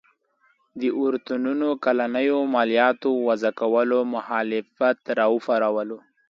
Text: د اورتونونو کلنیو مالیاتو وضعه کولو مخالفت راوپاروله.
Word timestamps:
د 0.79 0.81
اورتونونو 0.99 1.67
کلنیو 1.83 2.39
مالیاتو 2.55 3.09
وضعه 3.27 3.51
کولو 3.61 3.99
مخالفت 4.15 4.99
راوپاروله. 5.19 5.97